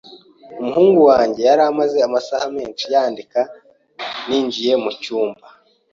Umuhungu 0.59 0.99
wanjye 1.11 1.41
yari 1.49 1.61
amaze 1.71 1.97
amasaha 2.07 2.45
menshi 2.57 2.85
yandika 2.93 3.41
ninjiye 4.27 4.73
mucyumba. 4.83 5.45